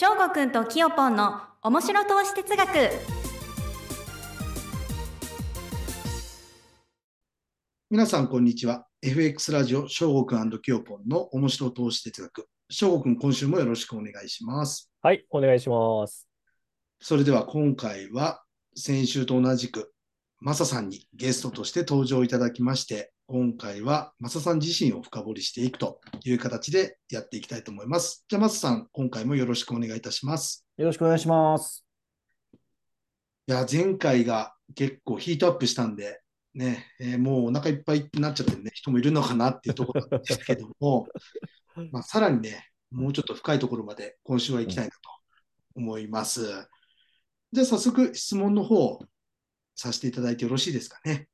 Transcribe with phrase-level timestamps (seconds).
[0.00, 2.68] 翔吾くんときよぽんの面白投資哲学
[7.90, 8.86] 皆さん、こんにちは。
[9.02, 12.46] FX ラジオ、翔吾くんきよぽんの面白投資哲学。
[12.70, 14.88] 翔吾くん、今週もよろしくお願いします。
[15.02, 16.28] はい、お願いします。
[17.00, 18.44] それでは今回は、
[18.76, 19.92] 先週と同じく、
[20.38, 28.24] マサさんにゲストとして登場いただきまして、今回はマサさん自身を深掘りしていくという形でやっていきたいと思います。
[28.26, 30.64] じゃあ、マサさん、今回もよろしくお願いいたします。
[30.78, 31.84] よろしくお願いします。
[33.46, 36.22] いや、前回が結構ヒートアップしたんで、
[36.54, 41.06] ね、えーもうお腹いっぱいってなっちゃってるね、人もいるのかなっていうところなんですけども、
[41.92, 44.96] まあ、さらにね、もうちょっと深いところまで今週は行きたいなと
[45.74, 46.46] 思います。
[47.52, 49.00] じゃあ早速質問の方
[49.74, 51.28] させていただいてよろしいですかね？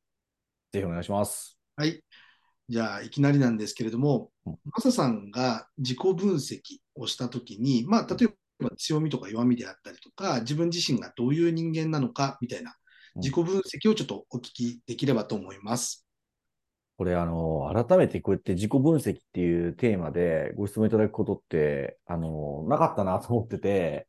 [0.72, 1.56] ぜひお願いします。
[1.76, 2.02] はい。
[2.68, 6.60] じゃあいきなりなんですけれどもうん、マサさんが自己分析
[6.94, 8.28] をしたときに、まあ例え
[8.62, 12.74] ば強みとか弱みであったりとか、自分自身がどういう人間なのかみたいな
[13.16, 16.04] うん自己分析をちょっとお聞きできればと思います。
[16.96, 24.06] これ、あの、改めてこうやって自己分析っていうテーマでご質問いただくことって、あの、なかったなと思ってて、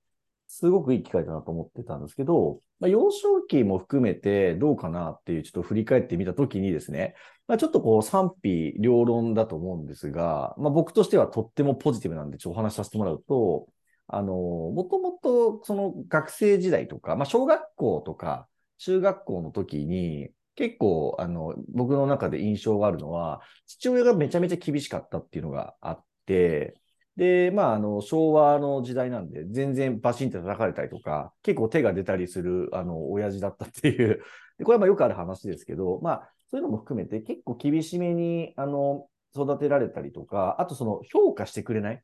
[0.48, 7.16] すごくいい機会だなと思ってたんですけど、まあ、幼少期も含めてどうかなっていうちょっと振り返ってみたときにですね、
[7.48, 13.68] まあ、ちょっとこう賛否両論だと思うんですが、まあ、僕としてはとってもポジティブなんでちょっとお話しさせてもらうと、
[14.08, 26.80] あの、もともとその学生時代とか、まあ、小学校とか中学校の時に、結構、あの、僕の中で印象があるのは、父親がめちゃめちゃ厳しかったっていうのがあって、
[27.18, 34.22] で、まあ、あの、昭和の時代なんで、全然バシンって叩かれたりとか、結構手が出たりする、あの、親父だったっていう、
[34.58, 42.04] でこれはまあよくある話ですけど、まあ、そういうのも含めて結構厳しめに、あの、育てられたりとか、あとその評価してくれない。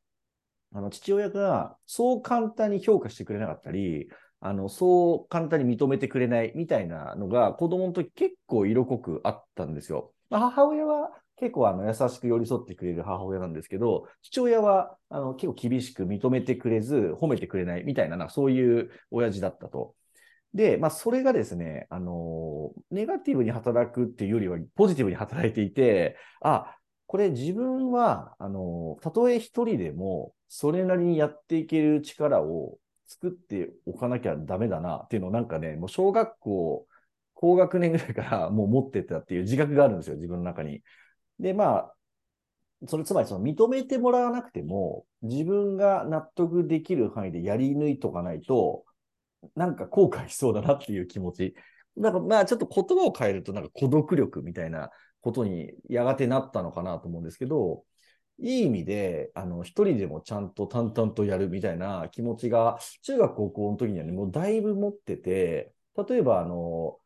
[0.73, 4.09] あの、父親がそう簡単に評価してくれなかったり、
[4.39, 10.13] あの、そう簡単に認めてくれないみたいなのが子供の時結構色濃くあったんですよ。
[10.29, 19.95] まあ、母親は結構あの優しく寄り添ってくれる母親なんですけど、父親はあの結構厳しく認めてくれず、褒めてくれないみたいな、なそういう親父だったと。
[20.53, 26.75] で、まあ、それがですね、あの、ネガティブに働くっていうよりはポジティブに働いていて、あ、
[27.07, 32.77] これ自分は、あの、たとえ一人でも、それなりにやっていける力を
[33.07, 36.87] 作っておかなきゃダメだなっていうのをなんかね、もう小学校、
[37.33, 40.83] 高学年ぐらいからもう持ってたっていう自覚があるんですよ、自分の中に。
[41.41, 41.95] で、まあ、
[42.87, 48.85] それつまりその認めてもらわなくても、自分が納得できる範囲でやり抜いとかないと、
[49.55, 51.55] なんか後悔しそうだなっていう気持ち。
[51.97, 57.83] なんかまあちょっと言葉を変えるとなんか孤独力みたいなことにやがてなったのかなと思うんですけど、
[58.39, 65.73] いい意味で、あの、一人でもちゃんと淡々とやるみたいな気持ちが、中学高校の時にはね、もうだいぶ持ってて、
[66.09, 66.97] 例えばあの、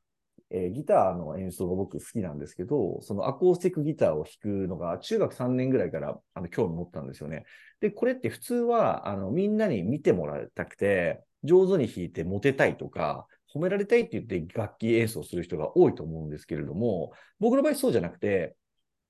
[0.55, 7.45] えーギターの演奏が僕好きなんですけど、そのアコースティックギターを弾くのが中学3年ぐらいからあの興味持ったんですよね。
[7.81, 18.55] で、これって普通はあのみんなに見てもらいたくて、上手に弾いてモテたいとか、褒められたいって言って楽器演奏する人が多いと思うんですけれども、僕の場合そうじゃなくて、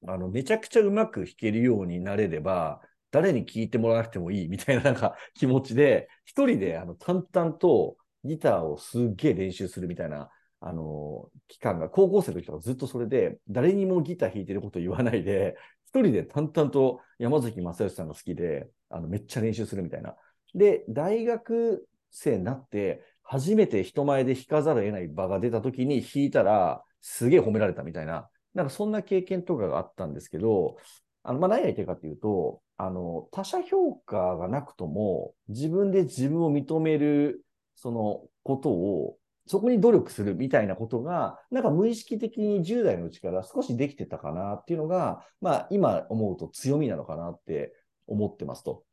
[0.07, 2.81] あの、めちゃくちゃうまく弾けるようになれれば、
[3.11, 10.29] 誰に聞いてもらわなくてもいいみたいななんか気持ちで、一人であの淡々とギターをすっげえ練習するみたいな、
[10.65, 15.55] あの、期間が、高校生の時とかずっとそれで、誰にもギター弾いてること言わないで、
[15.85, 20.15] 一人で淡々と山崎正義さんが好きで、あの、めっちゃ練習するみたいな。
[20.55, 30.77] で、大学生になって、初めて人前で弾かざるを得ない場が出た時に弾いたら、すげえ褒められたみたいな、なんかそんな経験とかがあったんですけど、
[31.21, 47.73] あの、まあ、何が言いたいかっていうと、あの、他者評価がなくとも、自分で自分を認める、そのことを、そこに努力するみたいなことが、なんか無意識的に10代のうちから少しできてたかなっていうのが、まあ今思うと強みなのかなって
[48.07, 48.83] 思ってますと。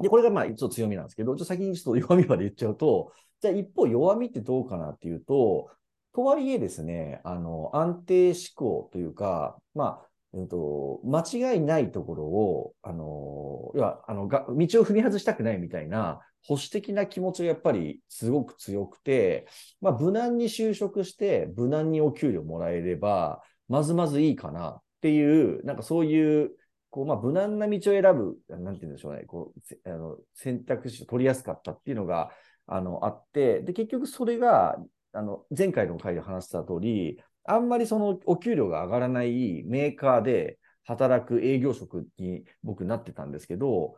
[0.00, 5.70] で、これがまあ一応強みなんですけど、ちょっと先にちょっと弱みまで言っちゃうと、じゃあ一方弱みってどうかなっていうと、
[6.14, 11.24] とはいえですね、あの、安定思考というか、まあ、えっと、間
[11.54, 14.46] 違いないところを、あの、要は、あの、道を
[14.84, 19.46] 踏み外したくないみたいな、保守的な気持ちがやっぱりすごく強くて、
[19.80, 26.50] まあ、無難に就職して、無難にお給料もらえれば、まずまずいいかなっていう、なんかそういう、
[26.90, 32.30] こう、まあ、無難な道を選ぶ、なんて言うんでしょうね、こう、あの選択肢を取りやすかったっていうのが、
[32.66, 34.76] あの、あって、で、結局それが、
[35.12, 43.96] あの、前回の回で話した通り、あんまりそのお給料が上がらないメーカーで働く営業職に僕なってたんですけど、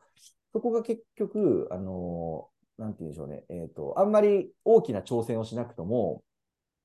[0.56, 2.48] そこが結局、あの、
[2.78, 3.44] なんて言うんでしょうね。
[3.50, 6.22] えっ、と、あんまり大きな挑戦をしなくとも、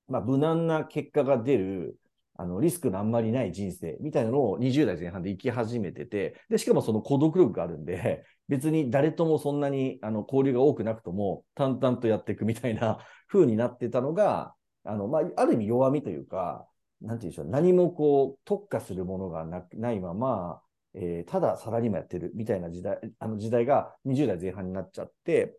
[0.10, 1.98] まあ、無難な結果が出る、
[2.36, 12.98] あの、リスクのあんまりない人生みたいなのを20代前半で生き始めてて、で、しかもその孤独力があるんで、別に誰ともそんなにあの交流が多くなくとも、淡々とやっていくみたいな
[13.30, 14.54] 風になってたのが、
[14.84, 16.68] あの、まあ、ある意味弱みというか、
[17.00, 20.62] なんて言うんでしょう、何もこう、特化するものがなないまま、
[20.94, 25.58] えーただサラリーマンやってるみたいな時代、あの時代が20代前半になっちゃって、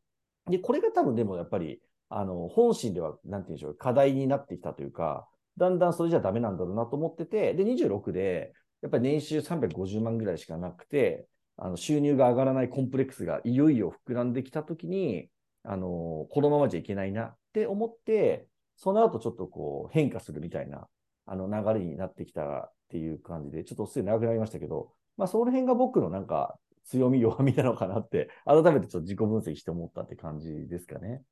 [0.50, 8.52] で、これが多分でもやっぱり、あの、本心では、なんて言うんでしょう、課題になってきたというか、だんだんそれじゃダメなんだろうなと思ってて、で、26で、
[8.82, 11.26] やっぱり年収350万ぐらいしかなくて、
[11.56, 15.30] あの収入が上がらないコンプレックスがいよいよ膨らんできたときに、
[15.62, 20.88] あの、このままじゃいけないなって思って、その後ちょっとこう変化するみたいな、
[21.26, 24.92] あの流れになってきたっていう感じで、ちょっとすでに長くなりましたけど、
[25.22, 31.22] まあその辺が僕のなんか強み弱みなのかなって、 改めてちょっと自己分析して思ったって感じですかね。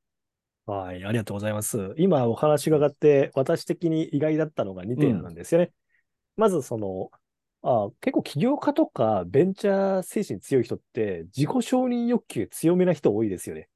[0.66, 1.92] はい、ありがとうございます。
[1.96, 5.72] 今お話が上がって、私的に意外だったのが2点なんですよね。
[6.36, 7.10] まずその、
[7.62, 13.68] あ結構起業家とかベンチャー精神強い人って自己承認欲求強めな人多いですよね。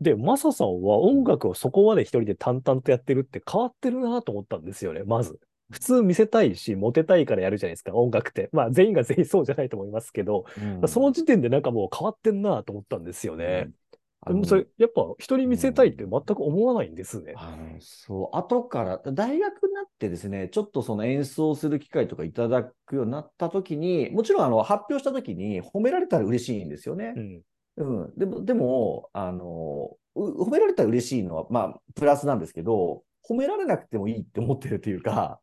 [0.00, 5.38] で、マサさんは音楽をそこまで一人で淡々とやってるって変わってるなと思ったんですよね、まず。
[5.74, 8.48] 普通見せたいし、モテたいからやるじゃないですか、音楽って。
[8.52, 13.70] まあ全員が全員そうじゃないと思いますけど、うんその時点でなんかもう変わってんなと思ったんですよね。
[14.20, 17.34] あのでもそれ、やっぱ人に見せたいって全く思わないんですね。
[17.36, 27.20] あのそう、後から、大学になってですね、ちょっとその演奏する機会とかいただくようになったときに、もちろんあの発表したときに褒められたら嬉しいんですよねう。
[27.20, 27.42] ん。
[27.76, 28.12] うん。
[28.16, 35.40] でも、でも、あの、う褒められたら嬉しいのは、まあ、プラスなんですけど、褒められなくてもいいって思ってるというか、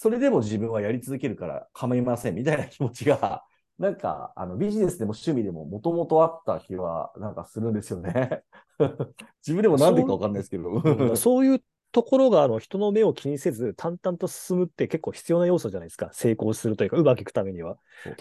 [0.00, 3.42] それでも自分はやり続けるから構いませんみたいな気持ちが、
[3.80, 8.44] なんか、あの、ビジネスでも趣味でももともとあった気は、なんかするんですよね。
[9.44, 10.70] 自分でもなんでかわかんないですけど。
[10.70, 16.10] うんそういうところがあの人の目を気にせず淡々と進むって結構必要な要素じゃないですか。
[16.12, 17.76] 成功するというか、うまくいくためには。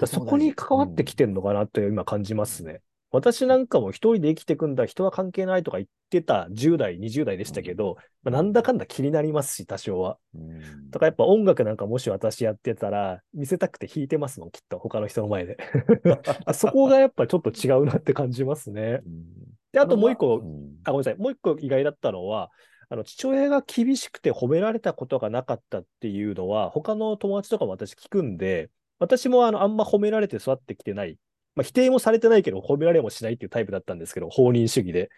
[0.06, 2.81] そこに関わってきてるのかなって今感じますね。
[3.12, 10.18] 私なんかも一人で生きていくんだ、人は関係ないとか言ってた10代、20代でしたけど、まあ、なんだかんだ気になりますし、多少は。
[10.36, 15.57] うんだからやっぱ音楽なんかもし私やってたら、見せたくて弾いてますもん、きっと、他の人の前で。
[16.54, 19.01] そこがやっぱちょっと違うなって感じますね。
[19.06, 21.18] うんで、あともう一個う、んあ、ごめんなさい。
[21.18, 22.50] もう一個意外だったのは、
[22.89, 28.69] あの、父親が厳しくて褒められたことがなかったっていうのは、他の友達とかも私聞くんで、
[29.00, 31.18] 私もあの、あんま褒められて育ってきてない。
[31.57, 35.09] まあ、否定もされてないけど、褒められもしないっていうタイプだったんですけど、放任主義で。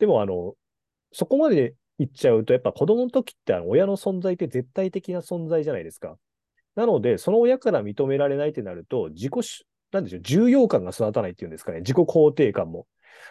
[0.00, 0.54] でも、あの、
[1.12, 6.18] そこまで言っちゃうと、やっぱ子供の時ってあの親の存在って絶対的な存在じゃないですか。
[6.74, 9.32] なので、その親から認められないってなると、自己、
[9.92, 12.88] なんでしょう、重要感が育たないっていうんですかね、自己肯定感も。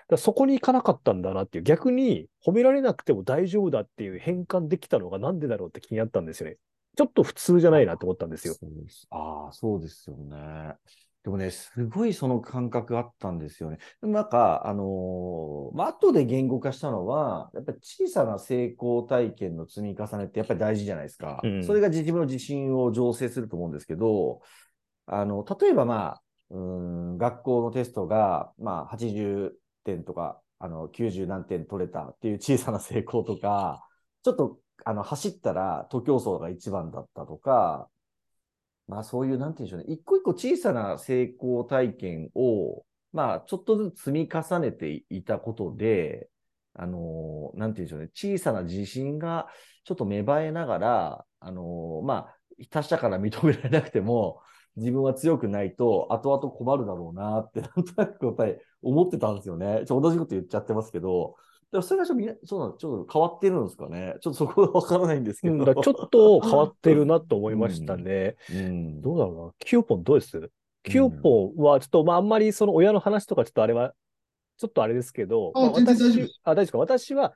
[0.07, 6.55] だそこに行かなかったんだなっていう、逆に褒められなくても大丈夫だっていう変換できたのがなんでだろうって気になったんですよね。
[6.97, 8.55] ちょっと普通じゃないなと思ったんですよ。
[9.09, 10.75] ああ、そうですよね。
[11.25, 13.79] でもね、すごいその感覚あったんですよね。
[13.99, 21.41] でもなんか、あのーまあ、後で言語化したのは、やっぱり小さな成功体験の積み重ねってやっぱり大事じゃないですか。
[21.43, 24.41] うんそれが自分の自信を醸成すると思うんですけど、
[25.07, 29.49] あの、例えばまあ、うーん、学校のテストが、まあ、80
[29.83, 33.83] 点とか、あの、90何点取れたっていう小さな成功とか、
[34.23, 37.89] ちょっと、あの、走ったら徒競走が一番だったとか、
[38.87, 40.01] まあそういう、なんて言うんでしょうね。
[40.01, 46.29] 一個一個小さな成功体験を、まあちょっとずつ積み重ねていたことで、
[46.73, 48.37] あのーなんて言うんでしょうね。
[48.37, 49.47] 小さな自信が
[49.85, 52.37] ちょっと芽生えながら、あのーまあ、
[52.69, 54.41] 他者から認められなくても、
[54.75, 59.83] 自分は強くないと後々困るだろうなって、なんとなくやっぱり思ってたんですよね。
[59.87, 61.35] ちょ同じこと言っちゃってますけど、
[61.75, 64.15] でもそれがちょっとそうなのちょっと変わってるんですかね。
[64.21, 65.55] ちょっとそこがわからないんですけど。
[65.55, 68.37] うん、だからちょっと変わってるなと思いましたね。
[68.49, 69.01] うん。
[69.01, 69.51] どうだろうな。
[69.59, 70.49] キヨポンどうです？
[70.83, 73.93] キヨポンはちょっと、まああんまりその親の話とかちょっとあれは、
[74.57, 77.33] ちょっとあれですけど、あまあ全然大丈夫私、あ、大丈夫私は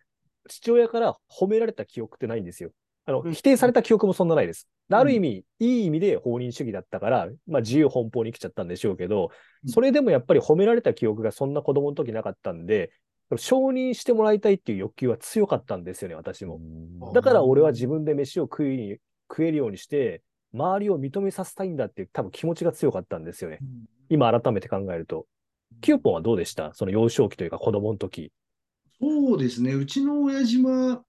[0.48, 2.70] 父親から褒められた記憶ってないんですよ。
[3.06, 4.70] あの、うん否定された記憶もそんなないです。
[4.92, 9.32] ある意味、いい意味で放任主義だったから、まあ自由奔放に来ちゃったんでしょうけど、
[9.64, 12.92] うんそれでもやっぱり褒められた記憶がそんな子供の時なかったんで、
[13.38, 16.56] 承認してもらいたいっていう欲求は強かったんですよね、私も。
[16.56, 18.98] うんだから俺は自分で飯を食いに
[19.30, 23.60] 食えるようにして、周りを認めさせたいんだっていう多分気持ちが強かったんですよね。
[24.10, 25.28] 今改めて考えると。
[25.82, 26.74] キューポンはどうでした？
[26.74, 28.32] その幼少期というか子供の時。
[29.00, 29.74] そうですね。
[29.74, 31.04] うちの親父は、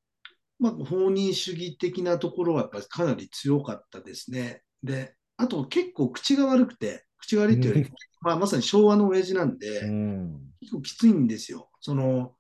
[0.59, 4.63] まあ、放任主義的なところはやっぱりかなり強かったですね。
[4.83, 10.41] で、あと結構口が悪くて、口が悪いっていうより、まあ、まさに昭和の親父なんで、うん。
[10.61, 11.70] 結構きついんですよ。
[11.81, 12.37] その、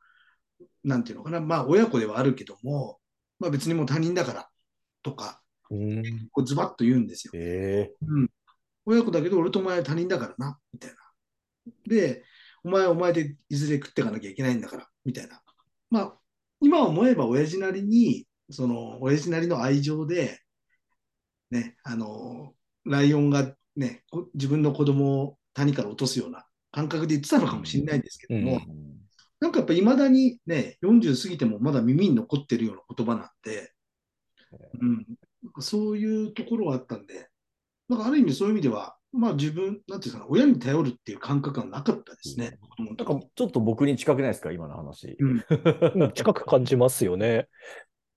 [0.85, 2.99] なんていうのかな、まあ親子ではあるけども、
[3.39, 4.49] まあ別にもう他人だから
[5.03, 6.03] とか、うん。
[6.45, 7.33] ズバッと言うんですよ。
[7.35, 8.31] えうん。
[8.87, 10.97] 親子だけど俺とお前は他人だからな、みたいな。
[11.87, 12.25] で、
[12.65, 15.41] お前はお前でいずれ食っていかなきゃいけないんだから、みたいな。
[15.91, 16.19] まあ、
[16.61, 20.41] 今思えば親父なりに、その、親父なりの愛情で、
[21.51, 22.55] ね、あの、
[22.85, 29.01] ライオンがね、こ自分の子供を谷から落とすような感覚で言ってたのかもしれないんですけども、うんー
[29.41, 33.73] なんかやっぱ未だにね、40過ぎてもまだ耳に残ってるような言葉なんで、
[34.81, 34.97] うん、
[35.43, 37.29] なんかそういうところがあったんで、
[37.89, 44.53] なんかある意味そういう意味では、まあ自分、なんていうかな、親に頼るっていう感覚がなかったですね、なん時かちょっと僕に近くないですか？
[44.53, 45.17] 今の話。
[45.19, 45.45] うん。
[46.03, 47.49] うん近く感じますよね。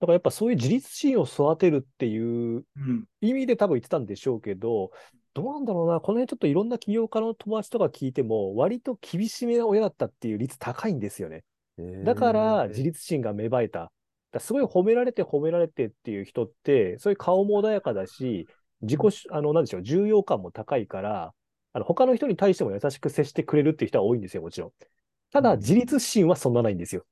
[0.00, 4.90] だからやっぱそういう自立心を育てるっていううん、意味で多分言ってたんでしょうけど、
[5.34, 11.44] どうなんだろうな、この辺ちょっといろんな起業家の友達とか聞いても、割と厳しめな親だったっていう率高いんですよね。
[12.04, 13.92] だから自立心が芽生えた。
[14.38, 18.46] すごい褒められて褒められてっていう人って、そういう顔も穏やかだし、
[18.80, 21.34] 自己し、あの、なんでしょう、重要感も高いから、
[21.72, 24.72] あの、他の人に対しても優しく接してくれるっていう人は多いんですよ、もちろん。
[25.32, 27.04] ただ、うん自立心はそんなないんですよ。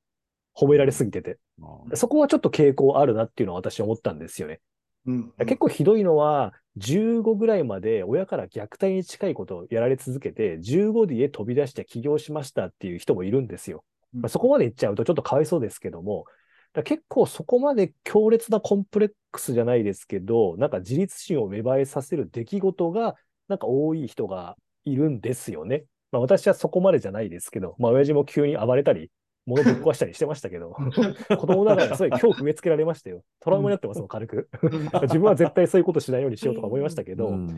[0.55, 1.39] 褒められすぎてて。
[1.59, 4.61] うんそこはちょっと傾向あるなっていうのは私は思ったんですよね。
[5.07, 13.85] うん、結構ひどいのは、15ぐらいまで親から虐待に近いことをやられ続けて、15で家飛び出して起業しましたっていう人もいるんですよ。
[14.13, 16.25] まあ、そこまで言っちゃうとちょっとかわいそうですけども、
[16.85, 23.17] 結構そこまで強烈なコンプレックスじゃないですけど、なんか自立心を芽生えさせる出来事が、
[23.49, 25.85] なんか多い人がいるんですよね。
[26.11, 29.11] まあ私はそこまでじゃないですけど、まあ親父も急に暴れたり、
[29.47, 30.71] 物ぶっ壊したりしてましたけど、
[31.39, 33.25] 子供ながらすごい恐怖植え付けられましたよ。
[33.41, 34.49] トラウマになってますもん、軽く。
[35.03, 37.49] 自分は絶対そういうことしないようにしようとか思いましたけど、うん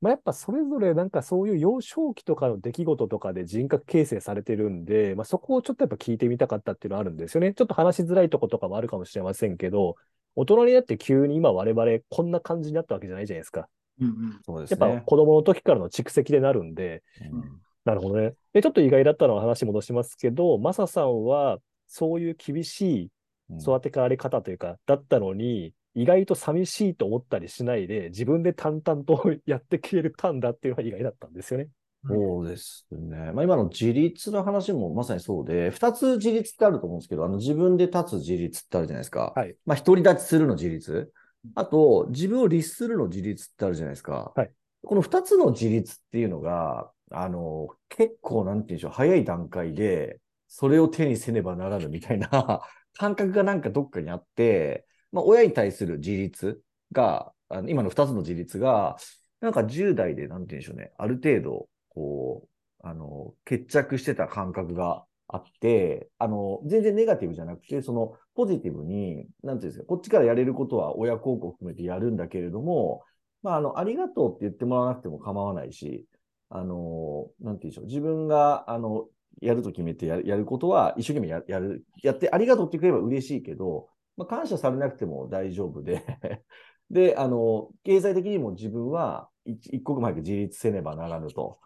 [0.00, 7.54] まあ、やっぱそれぞれなんかそういう幼少期とかの出来事とかで人格形成されてるんで、まあ、そこをちょっとやっぱ聞いてみたかったっていうのはあるんですよね。
[7.54, 9.96] ちょっと話しづらいとことかもあるかもしれませんけど、
[10.34, 13.68] 大人になって急に今我々こんな感じになったわけじゃないじゃないですか。
[14.00, 14.88] うんうんそうですね。
[14.88, 17.60] やっぱ子供の時からの蓄積でなるんで、うん
[17.90, 18.34] なるほどね。
[18.52, 23.10] で、ちょっと意外だったのは話戻しますけど、マサさんはそういう厳し
[23.50, 31.68] い育てられ方というか、だったのに、意外と寂しいと思ったりしないで、自分で淡々とやってくれるたんだっていうのが意外だったんですよね。
[32.06, 33.32] そうですね。
[33.32, 39.32] まあ、今の自立の話もまさにそうで、二つ自立ってあると思うんですけど、あの自分で立つ自立ってあるじゃないですか。
[39.34, 39.56] はい。
[39.66, 41.12] まあ、独り立ちするの自立。
[41.56, 44.32] あと、自分を律するの自立ってあるじゃないですか。
[44.36, 44.50] はい。
[44.82, 52.28] この二つの自立っていうのが、あの、結構、なんて言うんでしょう、早い段階で、それを手にせねばならぬみたいな
[52.94, 56.62] 感覚がなんかどっかにあって、まあ、親に対する自立
[56.92, 58.96] が、あの今の二つの自立が、
[59.40, 73.04] なんか10代で、なんて言うんでしょうね、ある程度、こう、あの、決着してた感覚があって、あの、全然ネガティブじゃなくて、その、ポジティブに、なんていうんですか、こっちからやれることは親孝行含めてやるんだけれども、
[73.42, 76.06] まあ、あの、ありがとうって言ってもらわなくても構わないし、
[76.50, 79.08] あの、なんて言うんでしょう、自分が、あの、
[79.40, 86.04] やると決めてやることは一生懸命やる、やってありがとうってくれば嬉しいけど、まあ、感謝されなくても大丈夫で、
[86.90, 91.58] で、あの、経済的にも自分は一一刻も早く自立せねばならぬと。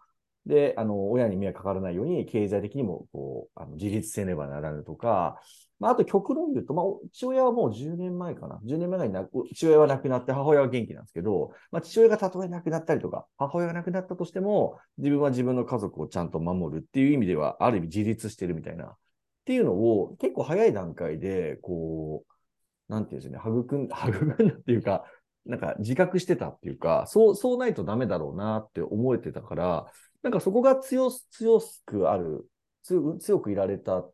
[0.47, 5.41] で、あの、親に迷惑かからないように、経済的にも、こう、あの自立せねばならぬとか、
[5.81, 8.61] まあ、あと極論言うと、まあ、父親はもう10年前かな。
[8.65, 18.85] 10年前にな父親は亡くなって母親は元気なんですけど、まあ、父親がたとえ亡くなったりとか、母親が亡くなったとしても、自分は自分の家族をちゃんと守るっていう意味では、ある意味自立してるみたいな。
[18.87, 18.97] っ
[19.45, 25.05] ていうのを、結構早い段階で、こう、なんていうんですね、育ん、 育んっていうか、
[25.47, 29.87] なんか自覚してたっていうか、そう、そうないとダメだろうなって思えてたから、
[30.23, 32.49] なんかそこが強、強くある、
[32.83, 34.05] 強強くいられた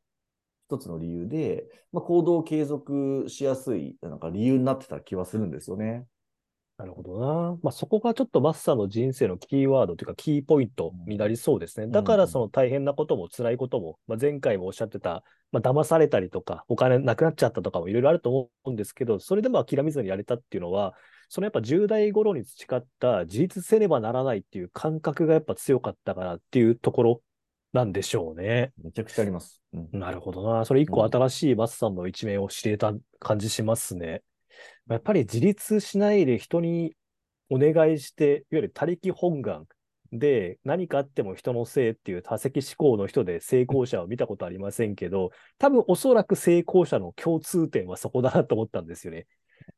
[0.71, 6.07] 一つの理由で、まあ、行動を継続しやすい、なんか理由になってた気はするんですよね。
[6.79, 7.59] なるほどな。
[7.62, 11.89] まあ、そこがちょっとマスターの人生のキーワードというか、キーポイントになりそうですね。
[11.89, 20.95] だから、その大変なことも辛いことも、まあ、前回もおっしゃってた、まあ、騙されたりとか、お金なくなっちゃったとかもいろいろあると思うんですけど、それでも諦めずにやれたっていうのは、
[21.29, 27.23] そのやっぱ10代頃に培った自立せねばならないっていう感覚がやっぱ強かったからっていうところ
[27.73, 28.73] なんでしょうね。
[28.83, 29.62] めちゃくちゃあります。
[29.73, 30.65] うんなるほどな。
[30.65, 34.23] それ一個うん新しいマスさんの一面を知れた感じしますね。
[34.89, 36.97] やっぱり自立しないで人に
[37.49, 39.67] お願いして、いわゆる他力本願
[40.12, 49.27] で何かあっても人のせいっていう多責思考の人で成功者を見たことありませんけど、多分おそらく成功者の共通点はそこだなと思ったんですよね。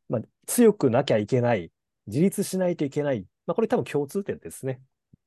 [0.09, 1.71] まあ、強くなきゃいけない、
[2.07, 3.27] 自立しないといけない。
[3.47, 4.81] まあ、これ多分共通点ですね。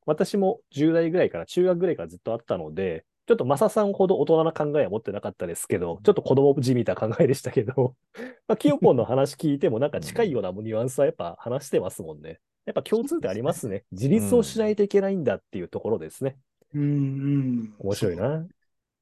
[0.06, 7.96] 私も10代ぐらいから、中学ぐらいからずっとあったので、ちょっとマサさんほど大人な考えは持ってなかったですけど、ちょっと子供じみた考えでしたけど、
[8.48, 12.40] まあ、キヨポンの話聞いてもなんか近いようなニュアンスはやっぱ話してますもんね。
[12.66, 13.84] やっぱ共通点ありますね。
[13.92, 16.38] 自立をしないといけないんだっていうところですね。
[16.74, 17.76] うんうん。
[17.80, 18.46] 面白いな。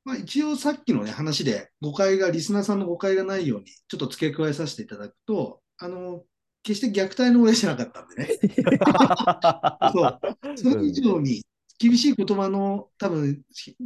[0.05, 6.23] まあ、一応さっきのね、話で誤解が、リスナーさんの誤解がないように、ちょっと付け加えさせていただくと、あの、
[6.63, 8.39] 決して虐待の親じゃなかったんでね。
[9.93, 10.19] そう。
[10.55, 11.45] それ以上に
[11.77, 13.41] 厳しい言葉の多分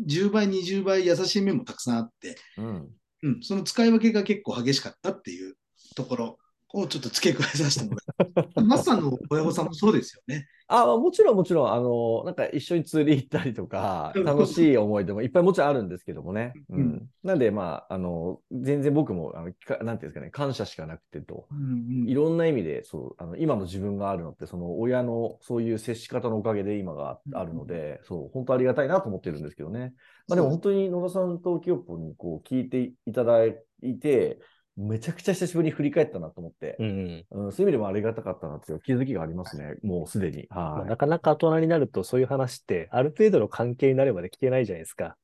[0.07, 2.89] 10倍、20倍優しい面もたくさんあって、うん。
[3.23, 5.55] うん、その使い分けが結構激しかったっていう
[5.95, 6.39] ところ
[6.73, 7.97] をちょっと付け加えさせても
[8.35, 8.65] らいます。
[8.67, 10.47] マスさんの親御さんもそうですよね。
[10.67, 16.53] あ、まあもちろんもちろん、あの、なんか一緒に釣り行ったりとか、うん楽しい思い出もいっぱいもちろんあるんですけどもね。
[16.69, 17.09] ううんん。
[17.23, 21.47] なんで、まあ、あの、全然僕も、あの、かなんていうんですかね、感謝しかなくてと。
[21.49, 29.93] うんいろんな意味で、そう、あの、今の自分があるのって、その親のそういう接し方のおかげで今があるので、そう、本当ありがたいなと思ってるんですけどね。
[30.27, 33.55] まあでも本当に野田さんとキヨポンにこう聞いていただい
[34.01, 34.39] て、
[34.77, 37.25] めちゃくちゃ久しぶりに振り返ったなと思ってう、ん。
[37.31, 39.75] うん、そういう意味でもありがたかったなっていう気づきがありますね。
[39.83, 40.45] もうすでに。
[40.49, 40.89] まあはい。
[40.89, 45.17] なかなか大人になるとそういう話ってある程度の関係になるまで聞けないじゃないですか。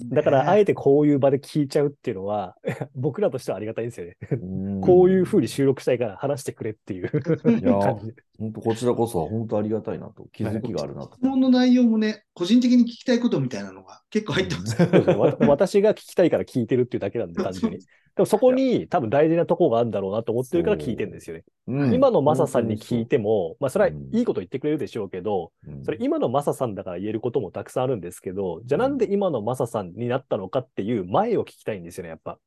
[0.00, 2.56] だからあえてこういう場で聞いちゃうっていうのは
[2.96, 4.16] 僕らとしてはありがたいですよね。
[4.32, 7.06] うんこういう風に収録したいから話してくれっていう
[7.60, 8.14] いや感じで。
[8.38, 11.16] 本当こちらこそ本当ありがたいなと、気づきがあるなと。
[11.16, 14.78] 質問の内容もね、個人的に聞きたいことみたいなのが結構入ってます。
[14.80, 17.80] ねわ 私が聞きたいから聞いてるっていうだけなんで、単純に。
[18.20, 21.44] でもそこに多分大事なところがあるんだろうなと思ってるから聞いてるんですよね。
[21.68, 32.38] うん今のマサさんに聞いても、まあそれはうんいいこと言ってくれるでしょうけど、うんそれ今のマサさんだから言えることもたくさんあるんですけど、じゃあなんで今のマサさんになったのかっていう前を聞きたいんですよね、やっぱ。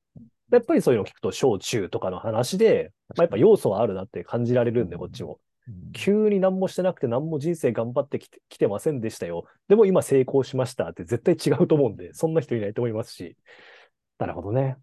[0.52, 5.40] やっぱりそういうのを聞くと小中とかの話で、まあ、やっぱ要素はあるなって感じられるんで、こっちも。
[5.94, 9.46] 急に何もしてなくて何も人生頑張ってきてきてませんでしたよ。
[9.68, 13.36] でも今成功しましたって絶対違うと思うんで、そんな人いないと思いますし。
[14.20, 14.78] なるほどね。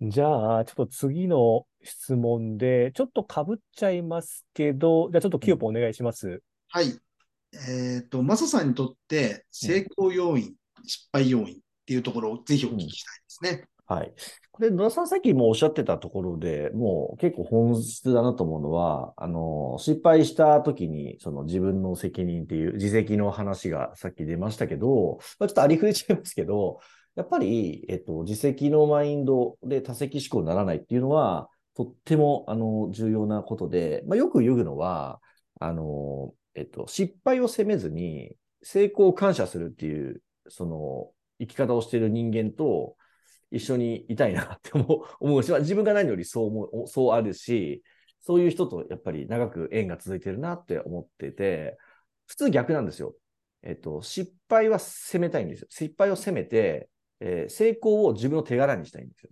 [0.00, 6.42] じゃあ、ちょっと次の質問で、ちょっと被っちゃいますけど、じゃあちょっとキヨポンお願いします。
[6.68, 6.98] はい。
[7.68, 10.54] えっ、と、マサさんにとって成功要因、
[10.84, 13.68] 失敗要因っていうところをぜひお聞きしたいですね。
[13.86, 14.12] はい。
[14.50, 26.80] これ、野田さんさっきもおっしゃってたところで、もう結構本質だなと思うのは、あの、失敗した時に、その自分の責任っていう自責の話がさっき出ましたけど、まあ、ちょっとありふれちゃいますけど、
[27.16, 35.20] やっぱり、えっと、自責のマインドで多責思考にならないっていうのは、とっても、あの、重要なことで、まあ、よく言うのは、
[35.60, 42.96] あの、えっと、失敗を責めずに、成功を感謝するっていう、その、生き方をしている人間と、
[43.54, 47.84] 一緒にいたいなって思うし、ま自分が何よりそう思う、そうあるし、
[48.20, 51.78] そういう人とやっぱり長く縁が続いてるなって思ってて、
[52.26, 53.14] 普通逆なんですよ。
[53.62, 55.66] えっと、失敗は責めたいんですよ。
[55.70, 56.88] 失敗を責めて、
[57.20, 59.30] えー成功を自分の手柄にしたいんですよ。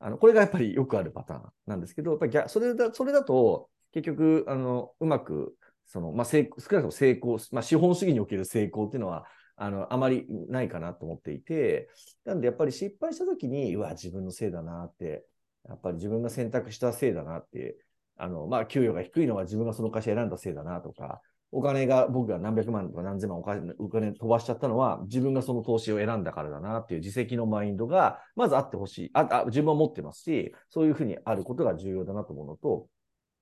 [0.00, 9.26] あの、これがやっぱりよくあるパターンなんですけど、やっぱり逆それだ、それだと、結局、あの、うまく、その、まあ、少なくとも成功、まあ、資本主義における成功っていうのは、
[9.56, 11.88] あの、あまりないかなと思っていて、
[12.24, 15.24] なんでやっぱり失敗したときに、うわ、自分のせいだなって、
[15.68, 17.76] やっぱり自分が選択したせいだなって、
[18.16, 29.10] あの、まあ、給与が低いのは自分がその会社選んだせいだなとか、お金が、僕が何百万とか何千万お金お金飛ばしちゃったのは、自分がその投資を選んだからだなっていう自責のマインドが、まずあってほしい。
[29.14, 32.88] あ、あ、自分は持ってますし、そういうふうにあることが重要だなと思うのと、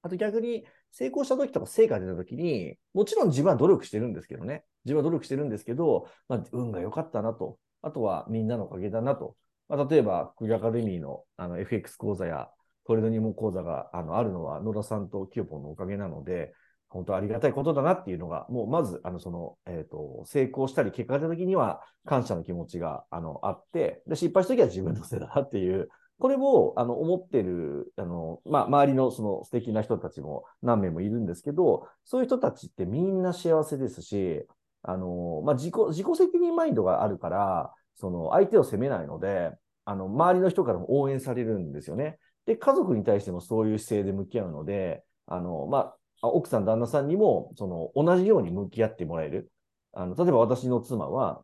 [0.03, 4.65] あと逆に、成功した時とか成果出た時に、もちろん自分は努力してるんですけどね。
[4.85, 7.59] 自分は努力してるんですけど、まあ、運が良かったなと。
[7.83, 9.37] あとはみんなのおかげだなと。
[9.69, 12.49] まあ、例えば、クギアカデミーのあの FX 講座や
[12.87, 16.55] トレード入門講座があのあるのは野田さんとキヨポンのおかげなので、
[16.97, 34.47] 本当ありがたいことだなっていうのが、もうまず、あの、その、えっ、と、成功したり結果が出た時には感謝の気持ちが、あの、あって、で、失敗した時は自分のせいだなっていう、これも、あの、思ってる、あの、まあ、周りのその素敵な人たちも何名もいるんですけど、そういう人たちってみんな幸せですし、
[34.83, 39.51] あの、まあ、自己、自己責任マインドがあるから、その、相手を責めないので、
[39.85, 42.19] あの、周りの人からも応援されるんですよね。
[42.47, 49.51] で、家族に対してもそういう姿勢で向き合うので、あの、まあ、奥さん、旦那さんにも、その、同じように向き合ってもらえる。
[49.93, 51.43] あの、例えば私の妻は、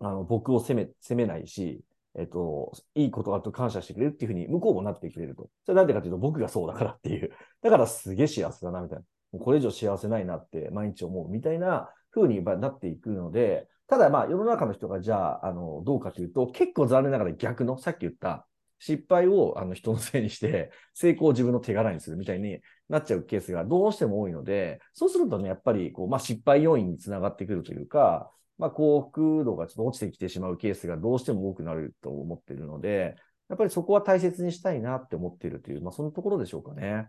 [0.00, 1.84] あの、僕を責め、責めないし、
[2.16, 5.50] えっと、いいことがあると感謝してくれるっていうふうに向こうもなってくれると。
[5.64, 7.32] それなんでかというと僕がそうだからっていう。
[7.62, 9.04] だからすげえ幸せだな、みたいな。
[9.32, 18.46] もうこれ以上幸せないなって毎日思うみたいな風になっていくので、ただまあ世の中の人がじゃあ、あの、どうかというと、結構残念ながら逆の、さっき言った、
[18.78, 33.16] 失敗をあの人のせいにして、成功を自分の手柄にするみたいになっちゃうケースがどうしても多いので、そうするとね、やっぱりこう、まあ、失敗要因につながってくるというか、まあ、幸福度がちょっと落ちてきてしまうケースがどうしても多くなると思っているので、
[33.48, 37.08] やっぱりそこは大切にしたいなって思っているという、まあ、そのところでしょうかね。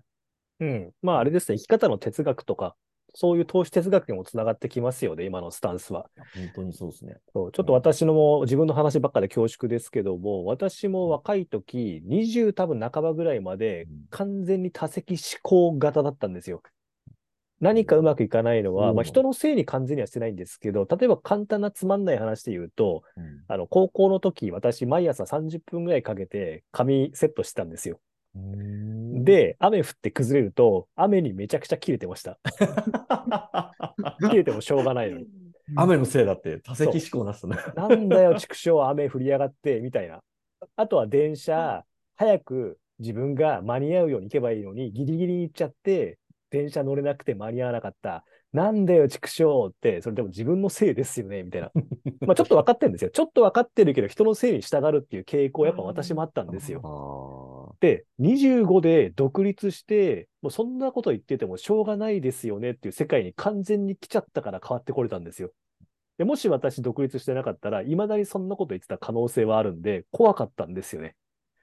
[0.60, 0.92] うん。
[1.02, 2.76] まあ、あれですね、生き方の哲学とか、
[3.16, 6.10] そういう投資哲学にもつながってきますよね、今のスタンスは。
[6.36, 7.18] 本当にそうですね。
[7.34, 16.62] そうちょっと私のも自分の話ばっかで恐縮ですけども、私も若い時、20多分半ばぐらいまでうん完全に多席思考型だったんですよ。
[17.62, 28.00] 何かうまくいかないのは、うんまあ、人のせいに完全にはしてないんですけど、例えば簡単なつまんない話で言うと、うんあの、高校の時、私、毎朝30分ぐらいかけて髪セットしてたんですよ。
[28.36, 32.38] で、雨降って崩れると、雨にめちゃくちゃ切れてました。
[34.30, 35.28] 切れてもしょうがないのに。
[35.76, 37.58] 雨のせいだって多席思考なすね。
[37.76, 40.22] なんだよ、畜生、雨降りやがって、みたいな。
[40.76, 41.84] あとは電車、
[42.16, 46.20] 早く自分が間に合うように行けばいいのに、ギリギリに行っちゃって、
[46.50, 48.26] 電車乗れなくて間に合わなかった。
[48.56, 51.72] なんだよ、畜生って、それでも自分のせいですよね、みたいな。
[52.26, 53.10] まあちょっと分かってるんですよ。
[53.12, 56.82] ちょっと分かってるけど、人のせいに従うっていう傾向、やっぱ私もあったんですよ。
[56.84, 65.52] あで、25で独立して、もうそんなこと言っててもしょうがないですよねっていう世界に完全に来ちゃったから変わってこれたんですよ。
[66.18, 71.14] でもし私独立してなかったら、未だにそんなこと言ってた可能性はあるんで、怖かったんですよね。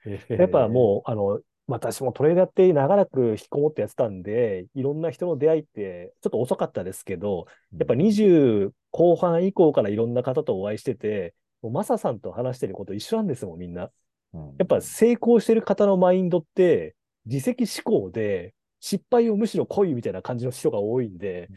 [0.05, 7.45] ーやっぱもう、あの、私もトレーダーって長らく引きこもってやってたんで、いろんな人の出会いってちょっと遅かったですけど、
[7.77, 13.89] やっぱ20後半以降からいろんな方とお会いしてて、もうマサさんと話してること一緒なんですもん、みんな。
[14.33, 14.55] うん。
[14.57, 16.95] やっぱ成功してる方のマインドって、
[17.25, 21.49] 自責思考で、失敗をむしろ来いみたいな感じの人が多いんで、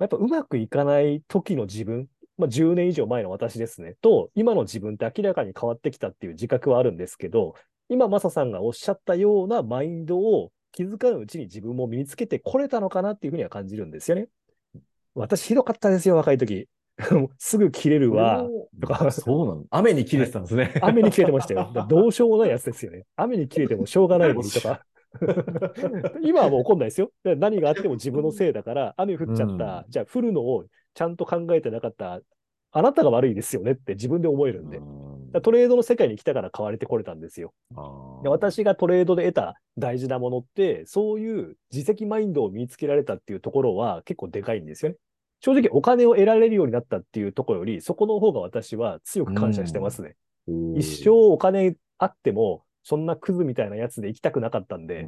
[0.00, 7.54] やっぱうまくいかない時の自分、まあ、10年以上前の私ですね、と、今の自分って明らかに変わってきたっていう自覚はあるんですけど、
[7.88, 14.28] 今、マサさんがおっしゃったようなマインドを気づかぬうちに自分も身につけてこれたのかなっていうふうには感じるんですよね。
[15.14, 16.68] 私ひどかったですよ、若い時。
[17.38, 18.46] すぐ切れるわ。
[18.80, 20.74] とかそうなの雨に切れてたんですね。
[20.82, 21.72] 雨に切れてましたよ。
[21.88, 23.04] どうしようもないやつですよね。
[23.16, 24.82] 雨に切れてもしょうがないのにとか。
[26.22, 27.10] 今はもう怒んないですよ。
[27.24, 29.84] 何があっても自分のせいだから、雨降っちゃった。
[29.86, 30.64] うじゃあ降るのを
[30.94, 32.20] ちゃんと考えてなかった。
[32.74, 34.78] あなたが悪いですよねって自分で思えるんで。
[34.78, 37.54] だからトレードの世界に来たから買われてこれたんですよ。
[38.22, 44.98] で私がトレードで得た大事なものって、そういう自責マインドを身につけられたっていうところは結構でかいんですよね。
[45.40, 50.14] 正直お金を得られるようになったっていうところより、そこの方が私は強く感謝してますね。
[50.76, 55.06] 一生お金あっても、そんなクズみたいなやつで行きたくなかったんで、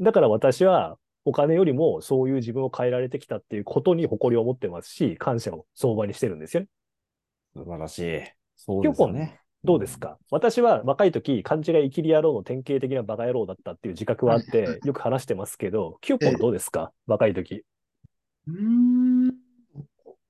[0.00, 6.68] だから私はお金よりもそういう自分を変えられてきたっていうことに誇りを持ってますし、感謝を相場にしてるんですよね。
[7.54, 8.37] 素晴らしい。
[8.58, 9.40] そうですよね。
[9.64, 10.18] どうですか？
[10.30, 16.92] 私は若い時、勘違い生きり野郎の典型的なバカ野郎だったっていう自覚はあって、よく話してますけど、キューポンどうですか？
[17.06, 17.64] 若い時。
[18.46, 19.30] うーん。
[19.30, 19.32] い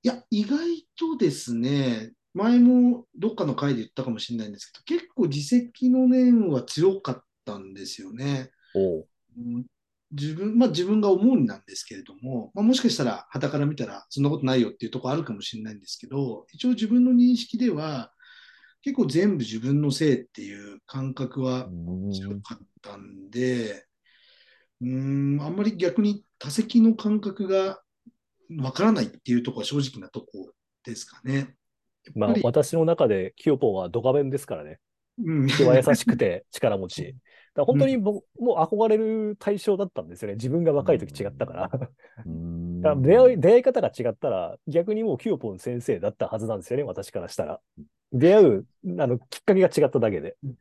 [0.07, 0.59] や、意外
[0.97, 8.49] とですね、前もどっかの回で言ったかもしれないんですけど、結構自責の念は強かったんですよね。
[10.11, 18.11] 自分、まあ自分が思うんなんですけれども、まあ、もしかしたら傍から見たらそんなことないよっていうところあるかもしれないんですけど、一応自分の認識では
[18.81, 21.67] 結構全部自分のせいっていう感覚は
[22.13, 23.85] 強かったんで、
[24.81, 27.81] うーん、あんまり逆に多席の感覚が
[28.57, 30.51] わからないっていうところは正直なとこ
[30.83, 31.55] ですかね。
[32.15, 34.79] まあ私の中でキューポンはドカベンですからね。
[35.23, 37.15] うん、人は優しくて 力持ち。
[37.53, 40.35] だ本当に僕、もう憧れる対象だったんですよね。
[40.35, 41.67] 自分が若い時違ったから。
[41.67, 41.89] だか
[42.81, 47.59] ら出会い出会い方が違ったら、逆にもうキューポン先生だったはずなんですよね、私からしたら。
[48.13, 48.65] 出会う
[48.99, 50.37] あのきっかけが違っただけで。
[50.43, 50.55] うん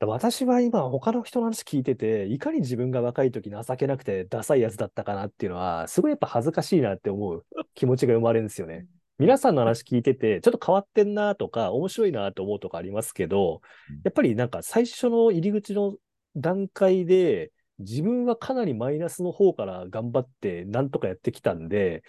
[0.00, 8.86] 私は今、他の人の話聞いてて、いかに自分が若い時情けなくてダサいやつだったかなっていうのは、すごいやっぱ恥ずかしいなって思う気持ちが生まれるんですよね。
[9.18, 13.60] 皆さんの話聞いてて、ちょっと変わってんなとか、面白いなと思うとかありますけど、
[14.04, 15.96] やっぱりなんか最初の入り口の
[16.36, 22.04] 段階で、自分はかなりマイナスの方から頑張ってなんとかやってきたんで、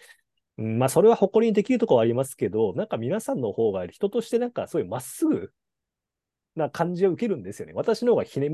[0.60, 5.54] うんまあそれは誇りにできるところはありますけど、なんか皆さんの方が人としてなんかそういうまっすぐ
[6.56, 7.74] な感じを受けるんですよね。
[7.74, 8.50] 私の方がひね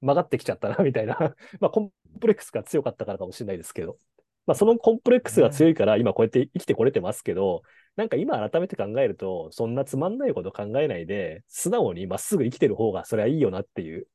[0.00, 1.18] 曲がってきちゃったな、みたいな。
[1.60, 3.98] まあコンプレックスが強かったからかもしれないですけど。
[4.46, 7.62] まあそのコンプレックスが強いから今こうやって生きてこれてますけど、
[7.96, 14.06] なんか今改めて考えると、そんなつまんないこと考えないで、素直にまっすぐ生きてる方がそれはいいよなっていう。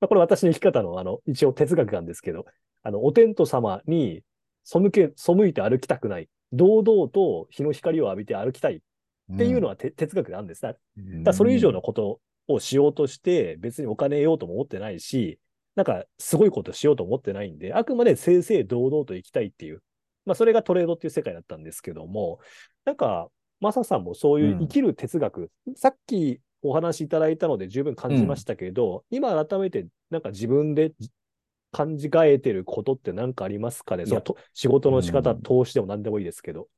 [0.00, 2.44] まあこれ私の生き方のあの、一応哲学なんですけど、
[2.84, 4.22] あの、お天道様に
[4.62, 6.28] 背け、背いて歩きたくない。
[6.52, 8.82] 堂々と日の光を浴びて歩きたい。
[9.32, 10.66] っていうのはて、哲学なんです。
[10.66, 10.72] ね。
[10.72, 10.80] だか
[11.26, 15.38] らそれ以上のことをしようとして、別にお金得ようとも思ってないし、
[15.74, 19.82] なんかすごいことしようと思ってないんで、あくまで正々堂々と生きたいっていう、
[20.26, 22.40] まあそれがトレードっていう世界だったんですけども、
[22.84, 23.28] なんか
[23.60, 30.92] マサさんもそういう生きる哲学、さっきお話しいただいたので十分感じましたけど、今改めてなんか自分で
[31.72, 34.06] 感じがえてることって何かありますかね？
[34.06, 35.42] そのと仕事の仕方、うん。
[35.42, 36.68] 投資でも何でもいいですけど。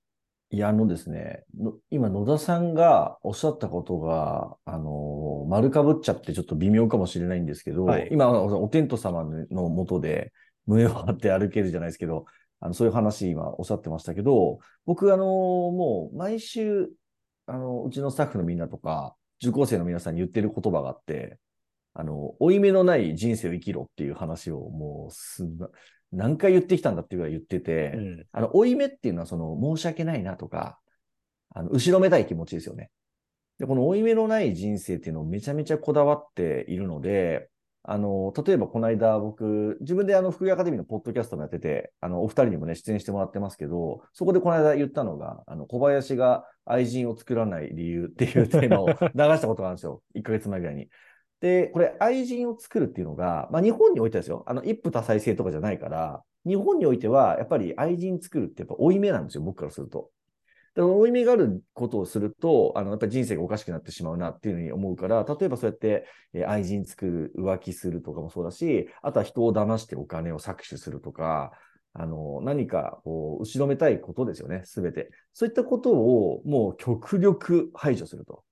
[0.50, 8.08] いや、あのですね、の今野田さんがおっしゃったことが、あのー丸かぶっちゃってちょっと微妙かもしれないんですけど、はい。
[8.12, 10.32] 今、お天道様のもとで
[10.66, 12.26] 胸を張って歩けるじゃないですけど、
[12.60, 16.88] あのそういう話今おっしゃってましたけど、僕、あのーもう毎週、
[17.46, 21.38] あの、うちのスタッフのみんなとか、受講生の皆さんに言ってる言葉があって、
[21.94, 25.68] あの、負い目のない人生を生きろっていう話をもうすんな、
[26.12, 30.78] 何回言ってきたんだっていうぐらい言ってて、うんあの、負い目っていうのは、その、申し訳ないなとか、
[31.50, 32.90] あの、後ろめたい気持ちですよね。
[33.58, 37.48] で、この負い目のない人生っていうのをめちゃめちゃこだわっているので、
[37.86, 50.02] あの、例えばこの間僕、自分であの、福井アカデミーのポッドキャストもやってて、あの、お二人にもね、出演してもらってますけど、そこでこの間言ったのが、あの、小林が愛人を作らない理由っていうテーマを流したことがあるんですよ。
[50.14, 50.88] 1ヶ月前ぐらいに。
[51.44, 54.44] で、これ、愛人を作るっていうのが、まあ、日本においてですよ。
[54.46, 60.10] あの、一夫多妻制とかじゃないから、日本においては、やっぱり愛人作るってやっぱ負い目なんですよ、僕からすると。
[60.74, 71.52] で負い目があることをすると、あの、やっぱり人生がおかしくなってしまうなっていうふうに思うから、例えばそうやって、え愛人作る、浮気するとかもそうだし、あとは人を騙してお金を搾取するとか、
[71.92, 75.10] あの、何か、こう、後ろめたいことですよね、すべて。
[75.34, 78.44] そういったことを、もう極力排除すると。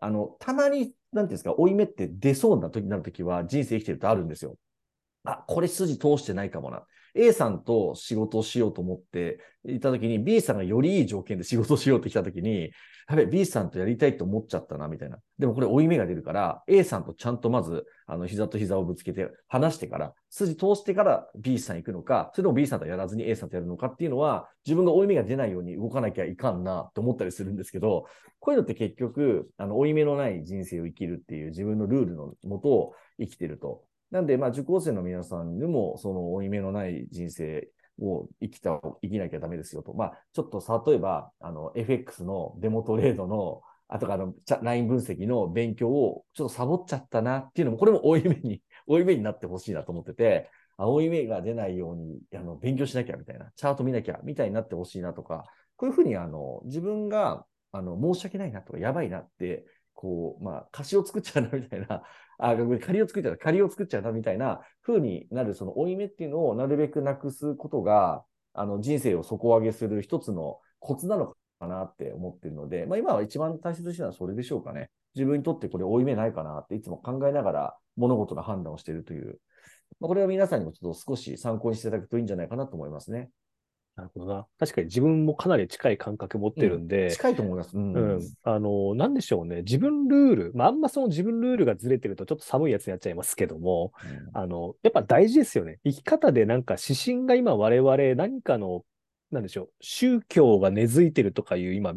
[0.00, 4.56] あの、たまに、なんていうんですか、負い目って出そうな時になる時は、人生生きてるとあるんですよ。
[5.24, 6.86] あ、これ筋通してないかもな。
[7.14, 12.70] A さんと仕事をしようと思っていたときに、B さんがよりいい条件で仕事をしようって来たときに、
[13.08, 15.18] やべ、B さんとやりたいと思っちゃったな、みたいな。
[15.38, 28.04] でもこれ負い目が出るから、A さんとちゃんとまず、あの、膝と膝をぶつけて話してから、筋通してから B さん行くのか、それとも B さんとやらずに A さんとやるのかっていうのは、自分が負い目が出ないように動かなきゃいかんなって思ったりするんですけど、
[28.40, 33.87] こういうのって結局、あの、負い目のない人生を生きるっていう自分のルールのもとを生きてると。
[34.10, 37.68] なんで、まあ、受講生の皆さんにも、その、負い目のない人生
[38.00, 39.92] を生きた、生きなきゃダメですよと。
[39.92, 55.44] まあ、ちょっと例えば、あの、FX のデモトレードの、あとか、あの、ライン分析の勉強をちょっとサボっちゃったなっていうのも、これも負い目に、負い目になってほしいなと思ってて、あ負い目が出ないように、あの、勉強しなきゃみたいな、チャート見なきゃみたいになってほしいなとか、
[55.76, 62.02] こういうふうに、あの、自分が、あの、申し訳ないなとか、やばいなって、こう、まあ、貸しを作っちゃうなみたいな、
[62.38, 68.24] あ、仮を作っちゃう、仮を作っちゃうなみたいな風になる、その負い目っていうのをなるべくなくすことが、
[68.54, 74.90] あの、人生を底上げする一つのコツなのかなって思ってるので、まあ今は一番大切にしてるのはそれでしょうかね。
[75.14, 79.40] 自分にとってこれ負い目ないかなっていつも考えながら物事の判断をしているという。
[80.00, 83.30] まあ、これは皆さんにもちょっと少し参考にしていただくといいんじゃないかなと思いますね。
[83.98, 84.46] なるほどな。
[84.60, 87.76] 確かに自分もかなり近い感覚持ってるんで、近いと思います。
[87.76, 87.94] うん。
[87.94, 88.32] うん。
[88.44, 89.62] あの、なんでしょうね。
[89.62, 93.92] 自分ルール、まあ、あんまその自分ルールがずれてるとちょっと寒いやつになっちゃいますけども、
[94.32, 95.80] あの、やっぱ大事ですよね。
[95.84, 98.84] 生き方でなんか指針が今我々何かの、
[99.32, 101.94] なんでしょう、宗教が根付いてるとかいう今、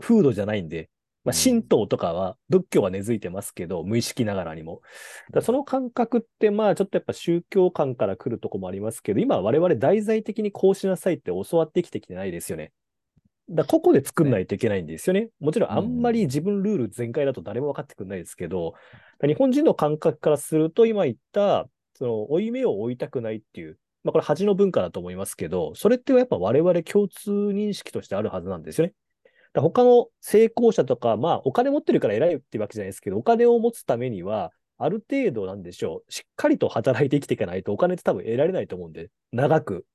[0.00, 0.88] 風土じゃないんで、
[1.24, 4.80] まあ、神道とかは、仏教は根付いてますけど、無意識ながらにも。
[5.32, 12.72] だその感覚って、まあ、ちょっとやっぱ宗教観から来るとこもありますけど、今我々題材的にこうしなさいって教わってきてきてないですよね。
[13.50, 15.28] だ個々で作んないといけないんですよね。
[15.40, 18.74] もちろんあんまり自分ルール全開だと誰も分かってくれないですけど、
[19.26, 28.94] 日本人の感覚からすると、今言った、その、負い目を追いたくないっていう、まあ、これ恥の文化だと思いますけど、それってやっぱ我々共通認識としてあるはずなんですよね。
[29.52, 39.86] だ他の成功者とか、まあ、お金持ってるから偉いっていうわけじゃないですけど、お金を持つためには、ある程度なんでしょう、しっかりと働いて生きていかないとお金って多分得られないと思うんで、長く。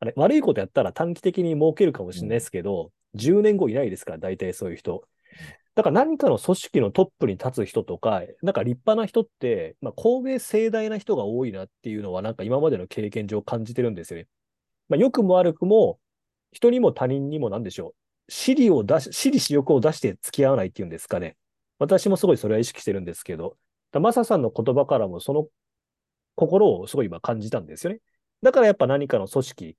[0.00, 5.04] あれ、悪いことやったら短期的に儲けるかもしれないですけど、うん、10年後いないですから、大体そういう人。
[5.74, 14.26] だから何かの組織のトップに立つ人とか、なんか立派な人って、まあ、公明盛大な人が多いなっていうのは、なんか今までの経験上感じてるんですよね。
[14.88, 15.98] まあ、良くも悪くも、
[16.50, 17.94] 人にも他人にもなんでしょう。
[18.34, 21.36] 私利を出し、私利私欲を出して付き合わないっていうんですかね。
[21.78, 23.58] 私もすごいそれは意識してるんですけど、
[23.92, 25.48] マサさんの言葉からもその
[26.34, 28.00] 心をすごい今感じたんですよね。
[28.40, 29.76] だからやっぱ何かの組織、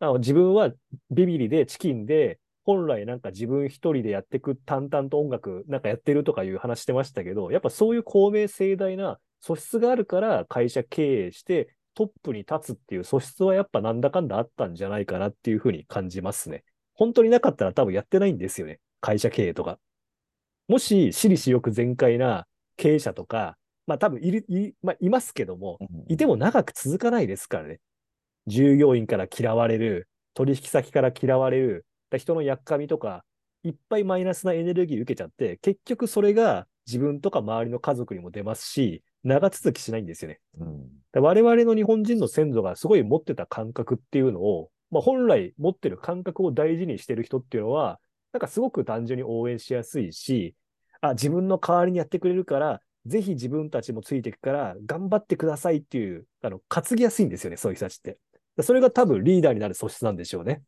[0.00, 0.70] あの自分は
[1.10, 16.64] ビビリでチキンで、本来なんか自分一人でやってく淡々と音楽なんかやってるとかいう話してましたけど、やっぱそういう公明正大な素質があるから会社経営してトップに立つっていう素質はやっぱなんだかんだあったんじゃないかなっていうふうに感じますね。
[16.94, 18.80] 本当になかったら多分やってないんですよね。
[19.00, 19.78] 会社経営とか。
[20.68, 25.78] もし、私利私欲全開な経営者とか、まあ多分いる、い,まあ、いますけども、
[26.08, 27.80] いても長く続かないですからね。
[28.46, 33.24] 従業員から嫌われる、取引先から嫌われる、人のやっかみとか、
[33.64, 40.40] いっぱいマイナスなエネルギー受けちゃって、結局それが自分とか周りの家族にも出ますし、長続きしないんですよね。
[40.58, 40.88] うん。
[41.12, 48.00] で我々の日本人の先祖がすごい持ってた感覚っていうのを、まあ、本来持ってる感覚を大事にしてる人っていうのは、
[48.32, 50.54] なんかすごく単純に応援しやすいし、
[51.00, 58.18] あ、自分の代わりにやってくれるから、ぜひ自分たちもついていくから、頑張ってくださいっていう、あの、担ぎやすいんですよね、そういう人たちって。
[58.56, 60.62] でそれが多分リーダーになる素質なんでしょうね。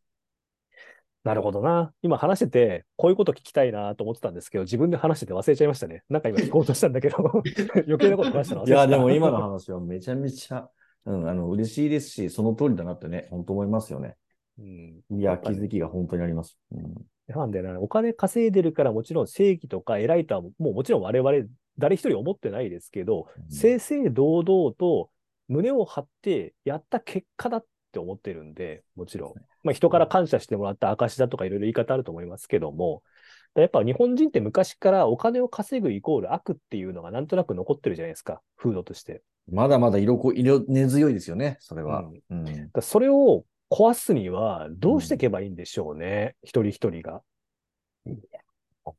[1.27, 1.93] なるほどな。
[2.03, 6.05] 今話してて、こういうこと聞きたいなと思ってたんですけど、自分で話してて忘れちゃいましたね。
[6.09, 7.17] なんか今聞こうとしたんだけど、
[7.89, 10.71] 余計なこと話したの忘れてたいや、でも今の話はめちゃめちゃ、
[11.07, 14.17] うん、あの、嬉しいですし、その通りだなってね、本当思いますよね。
[14.59, 16.59] うんいや、気づきが本当にあります。
[16.73, 16.95] うん。
[17.29, 25.11] なんでな、お金稼いでるからもちろん正義とか偉いとはもうもちろん我々誰一人思ってないですけど、うん正々堂々と
[25.49, 29.35] 胸を張ってやった結果だって思ってるんで、もちろん。
[29.63, 33.03] まあ人から感謝してもらった証だとかいろいろ言い方あると思いますけども、
[33.61, 39.23] やっぱ日本人って昔からお金を稼ぐイコール悪っていうのがなんとなく残ってるじゃないですか、風土として。
[39.51, 42.05] まだまだ色こ、色根強いですよね、それは。
[42.31, 42.45] うん。
[42.45, 47.23] だからそれを壊すにはどうしていけばいいんでしょうね、一人一人が。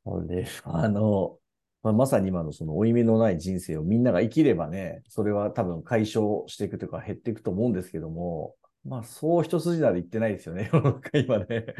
[0.04, 1.38] これ、あの、
[1.84, 8.56] まあ、まさに今のその負い目のない人生をみんなが生きればね、それは多分解消していくというか減っていくと思うんですけども、
[8.88, 11.45] まあそう一筋縄で言ってないですよね、世の中今ね。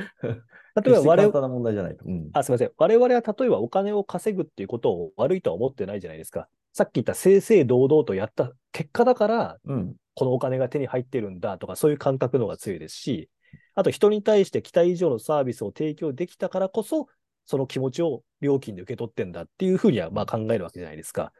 [0.84, 2.06] 例えば我々な問題じゃないと。
[2.06, 2.30] うん。
[2.34, 2.72] あ、すみません。
[2.78, 6.50] 我々は例えばお金を稼ぐっていうことを悪いとは思ってないじゃないですか。
[6.74, 9.96] さっき言った正々堂々とやった結果だから、うん。
[10.15, 13.30] このお金が手に入ってるんだとか、そういう感覚の方が強いですし、
[13.76, 17.08] あと人に対して期待以上のサービスを提供できたからこそ、
[17.46, 21.32] その気持ちを料金で受け取ってんだっていうふうにはまあ考えるわけじゃないですか。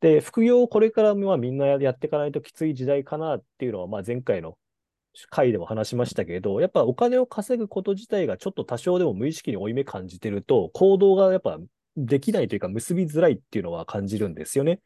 [0.00, 4.58] で、副業をこれからまあみんなやっていかないときつい時代かなっていうのは、まあ前回の
[5.30, 11.58] 回でも話しましたけど、やっぱお金を稼ぐこと自体がちょっと多少でも無意識に負い目感じてると、行動がやっぱ
[11.96, 14.80] できないというか結びづらいっていうのは感じるんですよね。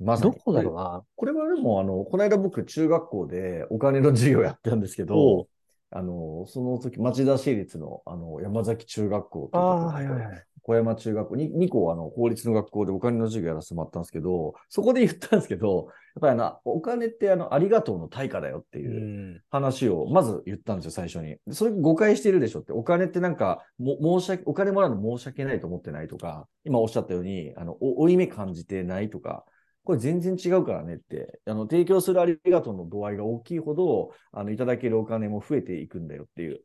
[0.00, 0.16] ま。
[0.16, 1.02] どこだろうな。
[1.16, 5.48] これはでも、あの、この間僕、中学校でお金の授業やったんですけど、
[5.90, 10.42] あの、その時、町田市立の、あの、山崎中学校いうところとい。
[10.64, 18.82] 小山中学校に、2校あの、公立の学校でお金の授業やらせてもらったんですけど、そこで言ったんですけど、やっぱりあの、お金ってあの、ありがとうの対価だよってう。
[18.82, 21.36] いうん話を、まず言ったんですよ、最初に。
[21.52, 29.44] それ誤解してるでしょって、お金ってなんか、も、申し訳、お金もらうの申し訳ないと思ってないとか、今おっしゃったように、あの、お、負い目感じてないとか、
[29.84, 36.62] これ全然違うからねって、あの、提供するありがとうの度合いが大きいほど、あの、いただけるお金も増えていくんだよっていう。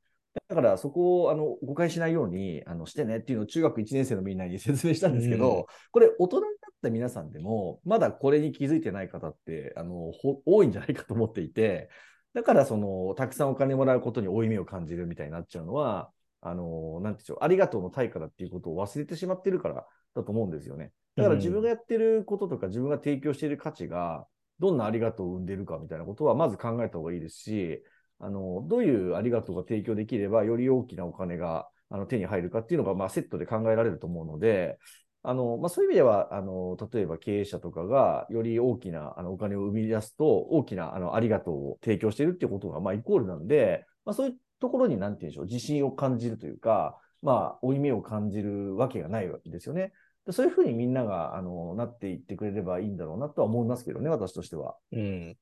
[0.48, 11.89] だからそこをあの誤解しないようにあのしてねっていうのを中学1年生のみんなに 説明したんですけど、うんこれ大人になった皆さんでもまだこれに気づいてない方ってあのほ多いんじゃないかと思っていて、
[12.34, 16.12] だからそのたくさんお金もらうことに負い目を感じるみたいになっちゃうのは、
[16.42, 20.92] あの、なんていうありがとうの対価だっていうことを忘れてしまってるからだと思うんですよね。
[21.15, 24.26] だから自分がやってることとか自分が提供している価値が
[24.60, 27.84] どんなありがとうを生んでいるかみたいなことはまず考えた方がいいですし、
[28.19, 34.77] あの、どういうありがとうが提供できれば、より大きなお金があの手に入るかっていうのが、まあ、セットで考えられると思うので、
[35.23, 49.91] あの、まあ、そういう意味では、あの、例えば経営者とかが、より大きなあのお金を生み出すと、大きなあのありがとうを提供しているっていうことが、まあ、イコールなんで、まあ、そういうところに、なんていうんでしょう、自信を感じるというか、まあ、負い目を感じるわけがないわけですよね。
[50.32, 54.75] そういうふうにみんなが、あの、なっていってくれればいいんだろうなとは思いますけどね、私としては。
[54.91, 55.38] うん。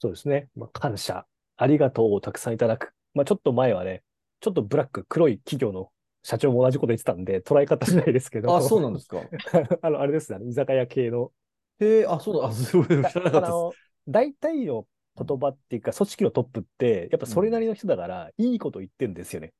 [0.00, 0.48] そうですね。
[0.56, 1.26] まあ、感謝、
[1.58, 2.92] ありがとうをたくさんいただく。
[3.14, 4.02] まあ、ちょっと前はね、
[4.40, 5.90] ちょっとブラック、黒い企業の
[6.22, 8.56] 社長も同じこと言ってたんで、捉え方しないですけど。
[8.56, 9.18] あ、そうなんですか。
[9.82, 11.32] あの、あれですね、居酒屋系の。
[11.80, 13.52] へえ、あ、そうだ、あ、すごい、知らなかったです。
[14.08, 19.52] 大体の言葉っていうか、組織のトップって、やっぱそれなりの人だから、いいこと言ってるんですよね。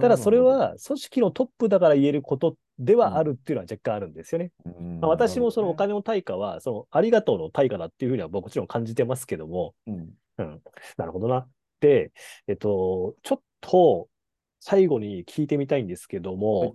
[0.00, 4.50] ただそれ、は、組織のトップだから言えることではあるっていうのは若干あるんですよね。
[4.64, 10.06] うんまあ、私もそのお、金の対価は、そのありがとうの対価だっていうふうにはもちろん感じてますけども、ほどね
[10.38, 10.62] うん、
[10.96, 11.48] なるほどな。
[11.80, 12.12] で、
[12.46, 14.08] えっと、ちょっと
[14.60, 16.72] 最後に聞いてみたいんですけども、はい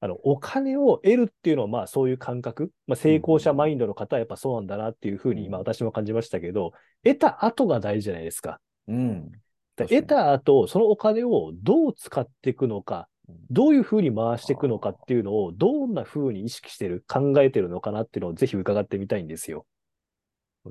[0.00, 6.72] あの、お金を得るっていうのは、まあそういう感覚、まあ成功者マインドの方はやっぱそうなんだなっていうふうに今私も感じましたけど、
[7.02, 8.60] 得た後が大事じゃないですか。
[8.86, 9.32] うん。
[9.76, 19.66] 得た後、そのお金をどう使っていくのかうん、どういうふうに回していくのかっていうのを、どんなふうに意識してる、考えてるのかなっていうのをぜひ伺ってみたいんですよ。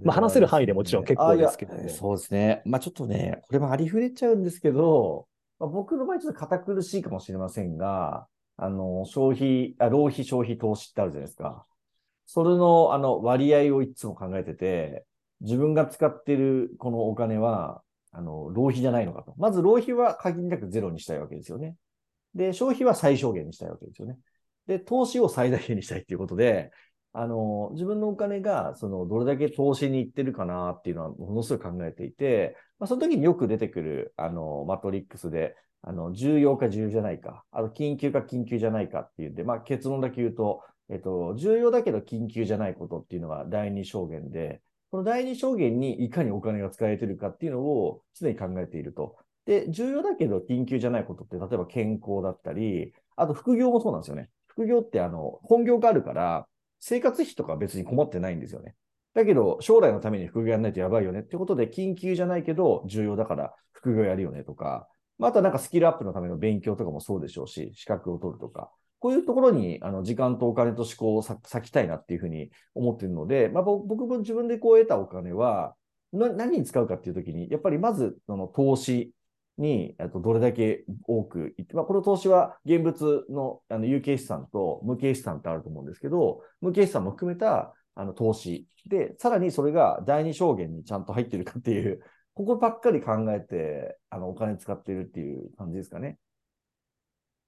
[0.03, 2.61] まあ話せる範囲でもちろん結構ですけどもあいやそうですね。
[2.65, 5.27] まあちょっとね、これもありふれちゃうんですけど、
[5.59, 8.27] まあ、僕の場合ちょっと堅苦しいかもしれませんが、
[8.57, 11.65] あの、消費、あ浪費消費投資ってあるじゃないですか。
[12.25, 15.05] それの、あの、割合をいつも考えてて、
[15.41, 19.33] 自分が使ってるこのお金は、あの、浪費じゃないのかと。
[19.37, 21.75] まず浪費は限りなくゼロにしたいわけですよね。
[22.33, 24.17] で、消費は最小限にしたいわけですよね。
[24.67, 26.71] で、投資を最大限にしたいっていうことで、
[27.19, 44.61] あの、自分のお金が、その、どれだけ投資に行ってるかなっていうのは、ものすごい考えていて、まあ、その時によく出てくる、あの、マトリックスで、あの、重要か重要じゃないか、あの、緊急か緊急じゃないかっていうんで、まあ、結論だけ言うと、えっと、重要だけど緊急じゃないことっていうのが第二証言で、
[44.91, 49.17] この第二証言にいかにお金が使われてるかっていうのを常に考えていると。
[49.45, 54.29] で、重要だけど緊急じゃないことって、例えば健康だったり、あと副業もそうなんですよね。
[54.45, 56.47] 副業ってあの、本業があるから、
[56.87, 58.73] 生活費とか別に困ってないんですよね。
[59.13, 61.19] だけど、将来のために副業やらないとやばいよね。
[61.19, 75.75] ってことで、緊急じゃないけど、重要だから副業やるよねとか、またなんかスキルアップのための勉強とかもそうでしょうし、資格を取るとか、こういうところにあの時間とお金と思考を割きたいなっていうふうに思っているので、まあ、僕も自分でこう得たお金は、
[76.13, 79.11] 何に使うかっていうときに、やっぱりまずその投資
[79.57, 92.01] にとどれだけ多くいって、まあ、この投資は現物のあの有形資産と無形資産ってあると思うんですけど、無形資産も含めたあの投資で、さらにそれが第二証言にちゃんと入ってるかっていう、
[92.33, 96.17] ここばっかり考えて、あのお金使ってるっていう感じですかね。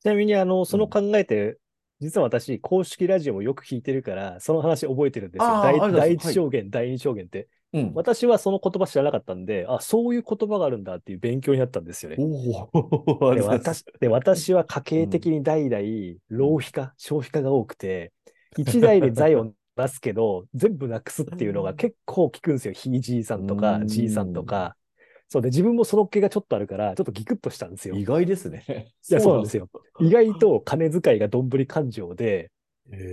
[0.01, 1.57] ちなみに、あの、その考えて、うん、
[1.99, 5.61] 実は私、公式ラジオをよく聞いてるから、その話覚えてるんですよ。
[5.61, 7.49] 第第一証言、はい、第二証言って。
[7.71, 12.17] うん、私はその言葉知らなかったんで、あ、そういう言葉があるんだっていう勉強になったんですよね。
[13.35, 18.11] で私で私は家計的に代々、浪費家、消費家が多くて、
[18.57, 22.73] 一代で財を出すけど、 全部なくすっていうのが結構聞くんですよ。
[22.73, 24.75] ひいじいさんとか、じいさんとか。
[25.27, 27.95] そうで、自分もその気がちょっとあるから、ちょっとギクッとしたんですよ。
[27.95, 28.65] 意外ですね。
[29.11, 29.69] いや、そうなんですよ。
[30.01, 32.49] 意外と金遣いがどんぶり感情で、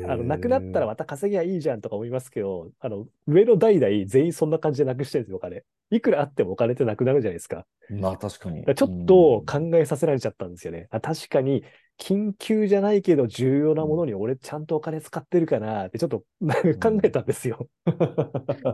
[0.09, 5.65] あの、なくなったらまた稼ぎゃいいじゃんとか思いますけど、あの、上の代々全員そんな感じでなくしてるんですよ、お金。
[5.91, 7.67] いくらあってもお金ってなくなるじゃないですか。
[7.91, 8.65] まあ確かに。
[8.65, 10.89] ちょっと考えさせられちゃったんですよね。
[10.91, 11.63] あ確かに、
[11.99, 17.69] 緊急じゃないけど重要なものに俺ちゃんとお金使ってるかなってちょっと考えたんですよ。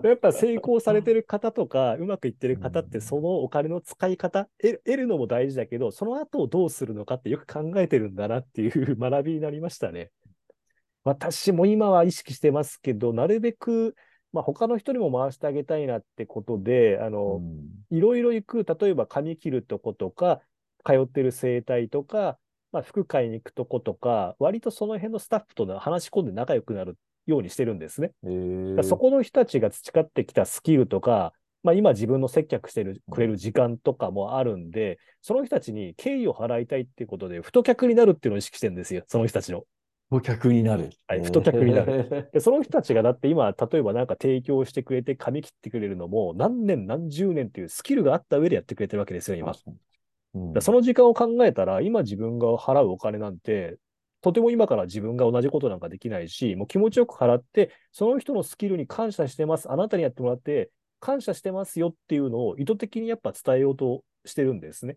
[0.02, 10.10] やっぱ成功されてる方とか、うまくいってる方ってそのお金の使い方、得るのも大事だけど、その後をどうするのかってよく考えてるんだなっていう 学びになりましたね。
[11.04, 13.96] 私も今は意識してますけど、なるべく、
[14.32, 17.40] まあ、他の人にも回してあげたいなってことで、あの、
[17.90, 20.40] いろいろ行く、例えば髪切るとことか、
[20.84, 22.38] 通ってる整体とか、
[22.72, 26.96] まあ、服買いに行くとことか、割とその辺のスタッフと話し込んで仲良くなる
[27.26, 28.12] ようにしてるんですね。
[28.82, 39.64] そこの人たちが培ってきたスキルとか、まあ、今自分の接客してるくれる時間とかもあるんで、その人たちに敬意を払いたいっていうことで、太客になるっていうのを意識してるんですよ、その人たちの。
[40.12, 40.90] 太客になる。
[41.06, 42.28] はい、太客になる。
[42.32, 49.54] で、その人たちがだって今、例えばなんか提供してくれて髪切ってくれるのも、何年何十年というスキルがあった上でやってくれてるわけですよ、今。
[50.34, 53.78] うん、その時間を考えたら、今自分が払うお金なんて、
[54.20, 64.96] とても今から自分が同じことなんかできないし、もう気持ちよく払って、その人のスキルに感謝してます、あなたにやってもらって、感謝してますよっていうのを意図的にやっぱ伝えようとしてるんですね。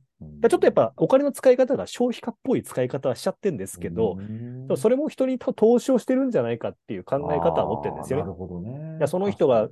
[0.49, 4.17] ちょっとやっぱお金の使い方が消費家っぽい使い方はしちゃってるんですけど、
[4.77, 8.23] それも人に投資をしてるんじゃないかっていう考え方は持ってるんですよね。
[8.23, 9.07] なるほどね。
[9.07, 9.69] その人が、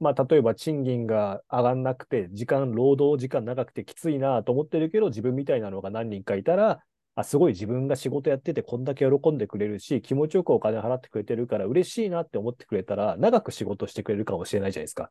[0.00, 6.80] まあ、例えば賃金が上がんなくて、時間、労働時間長くてきついなと思ってるけど、自分みたいなのが何人かいたら、
[7.16, 15.10] あ、すごい自分が仕事やっててこんだけ喜んでくれるし、気持ちよくお金払ってくれてるから嬉しいなって思ってくれたら、長く仕事してくれるかもしれないじゃないですか。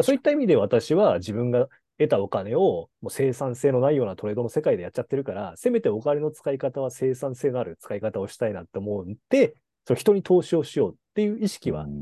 [0.00, 1.68] そういった意味で私は自分が
[1.98, 9.54] 得たお金をもう生産性のないようなトレードの世界でやっちゃってるから、せめてお金の使い方は生産性のある使い方をしたいなって思うんで、
[9.86, 11.92] その人に投資をしようっていう意識は、ま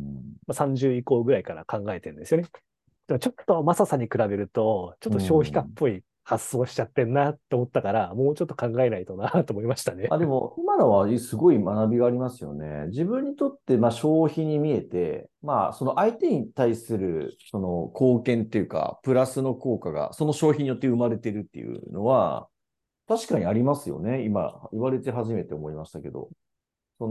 [0.48, 2.48] あ、30以降ぐらいから考えてるんですよね。
[3.08, 10.06] でもちょっとマサさに比べると、ちょっと消費家っぽい発想しちゃってんなって思ったから、もうちょっと考えないとなと思いましたね。
[10.12, 12.86] あでも、今のはすごい学びがありますよね。
[12.90, 22.46] 自分にとって、まあ、消費に見えて、まあ、その相手に対する、その貢献っていうか、プラスの効果が、その消費によって生まれてるっていうのは、
[23.08, 24.22] 確かにありますよね。
[24.22, 26.28] 今、言われて初めて思いましたけど。
[27.00, 27.08] そ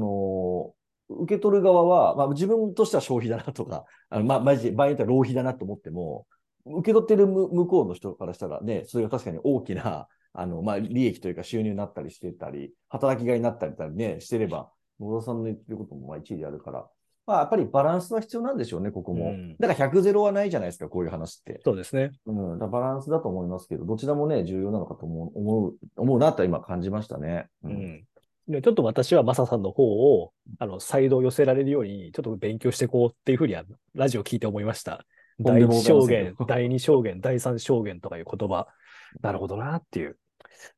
[1.10, 6.26] の、受け取る側は、まあ、自分としては消費だなとか、あのまあ、マジで場合によっては浪費だなと思っても、
[6.66, 16.88] 受け取ってる向こうの人からしたらね、それが確かに大きな、 あの、まあ、利益というか収入になったりしてたり、働きがいになったりね、してれば、野田さんの言ってることもまあ一理あるから、
[17.26, 19.30] まあ、やっぱりバランスは必要なんでしょうね、ここも。
[19.30, 21.62] うん、だから100ゼロはないじゃないですか、こういう話って。
[21.64, 22.12] そうですね。
[22.26, 27.48] うん、だバランスだと思いますけど、どちらもね、重要なのかと思う、思う、思うなと今感じましたね。
[27.64, 27.72] うん。
[27.72, 28.04] うん
[28.50, 33.56] で、ちょっと私はマサさんの方を、あの、再度寄せられるように、ちょっと勉強していこうっていうふうに、
[33.94, 35.06] ラジオ聞いて思いました。
[35.40, 38.68] 第一証言、第二証言、第三証言とかいう言葉。
[39.22, 40.18] なるほどなっていう。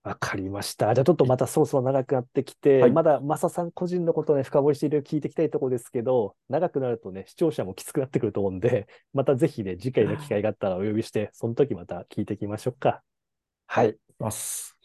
[0.04, 0.94] わかりました。
[0.94, 13.02] じゃあちょっとまたそろそろ長くなってきて、はいまだマサさん個人のことをね、深掘りしていろいろ聞いていきたいところですけど、長くなるとね、視聴者もきつくなってくると思うんで、 またぜひね、次回の機会があったらお呼びして、その時また聞いていきましょうか。
[13.68, 13.98] はい。
[14.20, 14.78] ます。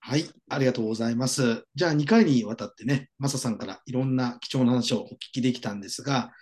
[0.00, 1.64] はい、ありがとうございます。
[1.74, 6.32] じゃあ2回にわたってね、マサさんからいろんな貴重な話をお聞きできたんですが、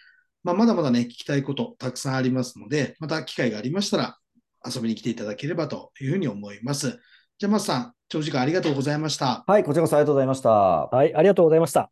[0.42, 4.18] まあ、まだまだね、聞きたいことたくさんありますので、また機会がありましたら
[4.64, 6.98] 遊びに来ていただければというふうに思います。
[7.38, 9.44] じゃあマサさん、長時間ありがとうございました。
[9.46, 10.50] はい、こちらこそありがとうございました。
[10.50, 11.90] はい、ありがとうございました。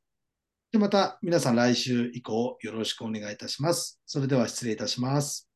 [0.72, 4.00] でまた皆さん来週以降よろしくお願いいたします。
[4.06, 5.53] それでは失礼いたします。